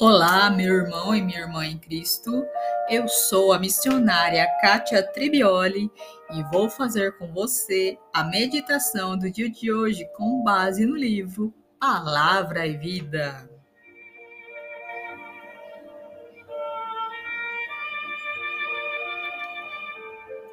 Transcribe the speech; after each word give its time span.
Olá, 0.00 0.50
meu 0.50 0.74
irmão 0.74 1.14
e 1.14 1.22
minha 1.22 1.42
irmã 1.42 1.64
em 1.64 1.78
Cristo. 1.78 2.44
Eu 2.90 3.06
sou 3.06 3.52
a 3.52 3.60
missionária 3.60 4.44
Kátia 4.60 5.00
Tribioli 5.00 5.88
e 6.32 6.42
vou 6.50 6.68
fazer 6.68 7.16
com 7.16 7.32
você 7.32 7.96
a 8.12 8.24
meditação 8.24 9.16
do 9.16 9.30
dia 9.30 9.48
de 9.48 9.72
hoje 9.72 10.04
com 10.16 10.42
base 10.42 10.84
no 10.84 10.96
livro 10.96 11.54
Palavra 11.78 12.66
e 12.66 12.76
Vida. 12.76 13.48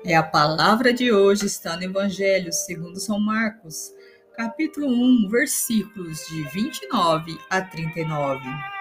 É 0.05 0.15
a 0.15 0.23
palavra 0.23 0.93
de 0.93 1.11
hoje 1.11 1.47
está 1.47 1.75
no 1.75 1.83
Evangelho 1.83 2.53
segundo 2.53 2.99
São 2.99 3.19
Marcos, 3.19 3.91
capítulo 4.37 4.87
1, 4.87 5.29
versículos 5.29 6.19
de 6.27 6.43
29 6.49 7.39
a 7.49 7.59
39. 7.59 8.80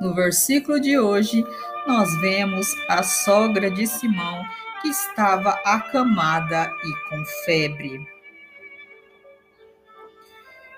No 0.00 0.14
versículo 0.14 0.80
de 0.80 0.98
hoje, 0.98 1.44
nós 1.86 2.08
vemos 2.20 2.74
a 2.88 3.02
sogra 3.02 3.70
de 3.70 3.86
Simão 3.86 4.42
que 4.80 4.88
estava 4.88 5.50
acamada 5.64 6.72
e 6.82 7.08
com 7.08 7.24
febre. 7.44 8.00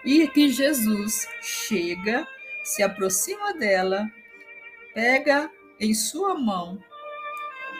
E 0.04 0.26
que 0.26 0.50
Jesus 0.50 1.28
chega, 1.40 2.26
se 2.64 2.82
aproxima 2.82 3.54
dela, 3.54 4.10
pega 4.92 5.48
em 5.78 5.94
sua 5.94 6.34
mão 6.34 6.82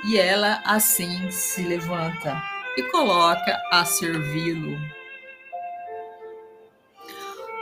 e 0.05 0.19
ela 0.19 0.63
assim 0.65 1.31
se 1.31 1.63
levanta 1.63 2.41
e 2.77 2.83
coloca 2.85 3.61
a 3.71 3.85
servi-lo. 3.85 4.79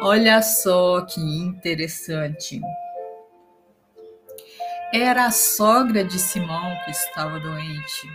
Olha 0.02 0.41
só 0.43 1.02
que 1.02 1.21
interessante. 1.21 2.60
Era 4.93 5.27
a 5.27 5.30
sogra 5.30 6.05
de 6.05 6.19
Simão 6.19 6.77
que 6.85 6.91
estava 6.91 7.38
doente. 7.38 8.10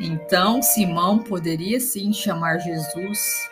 Então 0.00 0.62
Simão 0.62 1.18
poderia 1.18 1.78
sim 1.78 2.12
chamar 2.14 2.58
Jesus 2.58 3.50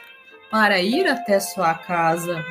para 0.50 0.80
ir 0.80 1.06
até 1.06 1.38
sua 1.38 1.74
casa 1.74 2.42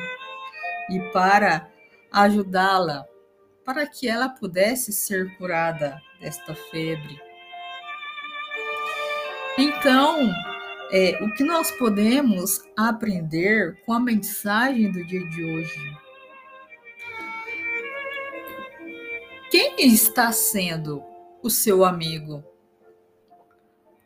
e 0.88 1.00
para 1.12 1.68
ajudá-la, 2.12 3.04
para 3.64 3.84
que 3.86 4.08
ela 4.08 4.28
pudesse 4.28 4.92
ser 4.92 5.36
curada 5.36 6.00
desta 6.20 6.54
febre. 6.54 7.20
Então, 9.58 10.32
é, 10.92 11.18
o 11.20 11.32
que 11.34 11.42
nós 11.42 11.70
podemos 11.72 12.60
aprender 12.78 13.76
com 13.84 13.92
a 13.92 14.00
mensagem 14.00 14.90
do 14.92 15.04
dia 15.04 15.28
de 15.28 15.44
hoje? 15.44 16.01
Quem 19.52 19.86
está 19.86 20.32
sendo 20.32 21.04
o 21.42 21.50
seu 21.50 21.84
amigo? 21.84 22.42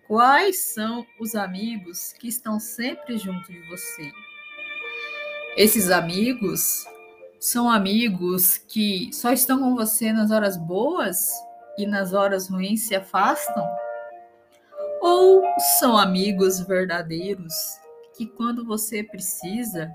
Quais 0.08 0.74
são 0.74 1.06
os 1.20 1.36
amigos 1.36 2.12
que 2.14 2.26
estão 2.26 2.58
sempre 2.58 3.16
junto 3.16 3.52
de 3.52 3.60
você? 3.68 4.10
Esses 5.56 5.88
amigos 5.88 6.84
são 7.38 7.70
amigos 7.70 8.58
que 8.58 9.08
só 9.12 9.30
estão 9.30 9.60
com 9.60 9.76
você 9.76 10.12
nas 10.12 10.32
horas 10.32 10.56
boas 10.56 11.30
e 11.78 11.86
nas 11.86 12.12
horas 12.12 12.48
ruins 12.48 12.80
se 12.80 12.96
afastam? 12.96 13.64
Ou 15.00 15.44
são 15.78 15.96
amigos 15.96 16.58
verdadeiros 16.58 17.54
que, 18.16 18.26
quando 18.26 18.66
você 18.66 19.04
precisa, 19.04 19.94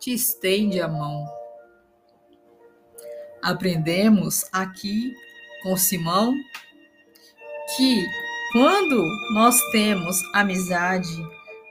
te 0.00 0.12
estende 0.12 0.80
a 0.80 0.88
mão? 0.88 1.37
Aprendemos 3.48 4.44
aqui 4.52 5.14
com 5.62 5.74
Simão 5.74 6.34
que 7.74 8.06
quando 8.52 9.02
nós 9.32 9.58
temos 9.72 10.16
amizade 10.34 11.08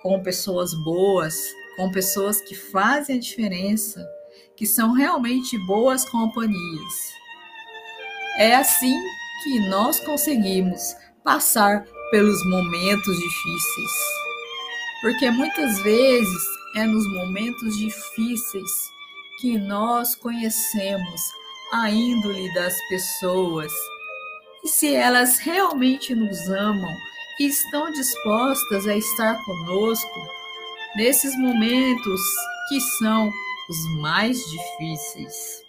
com 0.01 0.21
pessoas 0.23 0.73
boas, 0.73 1.35
com 1.75 1.91
pessoas 1.91 2.41
que 2.41 2.55
fazem 2.55 3.17
a 3.17 3.19
diferença, 3.19 4.03
que 4.55 4.65
são 4.65 4.93
realmente 4.93 5.55
boas 5.67 6.03
companhias, 6.09 6.93
é 8.39 8.55
assim 8.55 8.99
que 9.43 9.59
nós 9.69 9.99
conseguimos 9.99 10.81
passar 11.23 11.85
pelos 12.09 12.43
momentos 12.47 13.19
difíceis. 13.19 13.91
Porque 15.01 15.29
muitas 15.29 15.79
vezes 15.81 16.43
é 16.75 16.85
nos 16.85 17.07
momentos 17.13 17.77
difíceis 17.77 18.71
que 19.39 19.59
nós 19.59 20.15
conhecemos 20.15 21.36
a 21.71 21.89
índole 21.89 22.53
das 22.53 22.75
pessoas 22.89 23.71
e 24.63 24.67
se 24.67 24.95
elas 24.95 25.37
realmente 25.37 26.15
nos 26.15 26.49
amam 26.49 26.93
e 27.39 27.47
estão 27.47 27.91
dispostas 27.91 28.87
a 28.87 28.95
estar 28.95 29.37
conosco 29.45 30.19
nesses 30.95 31.37
momentos 31.37 32.21
que 32.67 32.81
são 32.81 33.31
os 33.69 34.01
mais 34.01 34.37
difíceis. 34.49 35.61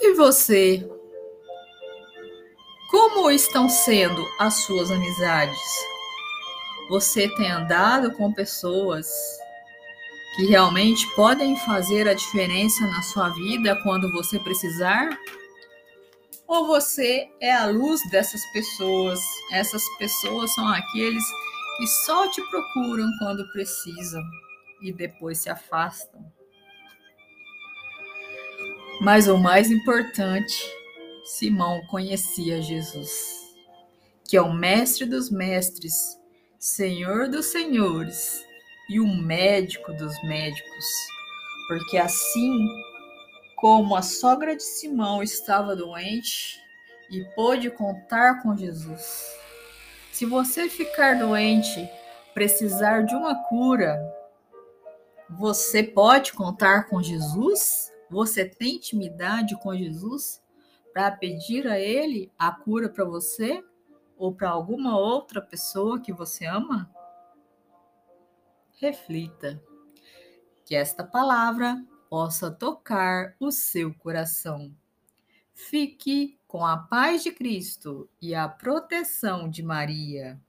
E 0.00 0.14
você? 0.14 0.88
Como 2.90 3.30
estão 3.30 3.68
sendo 3.68 4.24
as 4.38 4.54
suas 4.54 4.90
amizades? 4.90 5.60
Você 6.88 7.28
tem 7.36 7.50
andado 7.50 8.12
com 8.12 8.32
pessoas 8.32 9.08
que 10.36 10.44
realmente 10.44 11.08
podem 11.14 11.56
fazer 11.56 12.06
a 12.06 12.12
diferença 12.12 12.86
na 12.86 13.00
sua 13.00 13.30
vida 13.30 13.74
quando 13.82 14.12
você 14.12 14.38
precisar? 14.38 15.08
Ou 16.46 16.66
você 16.66 17.26
é 17.40 17.52
a 17.52 17.66
luz 17.66 18.02
dessas 18.10 18.44
pessoas? 18.52 19.18
Essas 19.50 19.82
pessoas 19.96 20.54
são 20.54 20.68
aqueles 20.68 21.24
que 21.78 21.86
só 21.86 22.30
te 22.30 22.42
procuram 22.50 23.10
quando 23.18 23.50
precisam 23.50 24.22
e 24.82 24.92
depois 24.92 25.38
se 25.38 25.48
afastam. 25.48 26.30
Mas 29.00 29.28
o 29.28 29.38
mais 29.38 29.70
importante, 29.70 30.62
Simão 31.24 31.80
conhecia 31.86 32.60
Jesus, 32.60 33.10
que 34.28 34.36
é 34.36 34.42
o 34.42 34.52
Mestre 34.52 35.06
dos 35.06 35.30
Mestres, 35.30 36.18
Senhor 36.58 37.28
dos 37.28 37.46
Senhores 37.46 38.45
e 38.88 39.00
o 39.00 39.06
médico 39.06 39.92
dos 39.92 40.14
médicos, 40.24 40.86
porque 41.68 41.98
assim 41.98 42.66
como 43.56 43.96
a 43.96 44.02
sogra 44.02 44.54
de 44.54 44.62
Simão 44.62 45.22
estava 45.22 45.74
doente 45.74 46.60
e 47.10 47.24
pôde 47.34 47.70
contar 47.70 48.42
com 48.42 48.56
Jesus. 48.56 49.24
Se 50.12 50.24
você 50.24 50.68
ficar 50.68 51.18
doente, 51.18 51.88
precisar 52.34 53.02
de 53.02 53.14
uma 53.14 53.34
cura, 53.34 53.98
você 55.28 55.82
pode 55.82 56.32
contar 56.32 56.88
com 56.88 57.02
Jesus? 57.02 57.90
Você 58.10 58.44
tem 58.44 58.76
intimidade 58.76 59.58
com 59.60 59.74
Jesus 59.74 60.42
para 60.92 61.10
pedir 61.10 61.66
a 61.66 61.78
Ele 61.78 62.30
a 62.38 62.52
cura 62.52 62.88
para 62.88 63.04
você 63.04 63.62
ou 64.16 64.32
para 64.32 64.50
alguma 64.50 64.98
outra 64.98 65.40
pessoa 65.40 66.00
que 66.00 66.12
você 66.12 66.46
ama? 66.46 66.90
Reflita. 68.76 69.62
Que 70.64 70.74
esta 70.74 71.04
palavra 71.04 71.84
possa 72.08 72.50
tocar 72.50 73.34
o 73.40 73.50
seu 73.50 73.92
coração. 73.94 74.74
Fique 75.54 76.38
com 76.46 76.64
a 76.64 76.76
paz 76.76 77.22
de 77.22 77.32
Cristo 77.32 78.08
e 78.20 78.34
a 78.34 78.48
proteção 78.48 79.48
de 79.48 79.62
Maria. 79.62 80.40